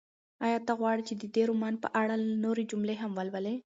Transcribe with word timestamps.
ایا 0.45 0.57
ته 0.67 0.73
غواړې 0.79 1.03
چې 1.07 1.13
د 1.21 1.23
دې 1.35 1.43
رومان 1.49 1.75
په 1.83 1.87
اړه 2.01 2.13
نورې 2.43 2.63
جملې 2.71 2.95
هم 3.01 3.11
ولولې؟ 3.15 3.55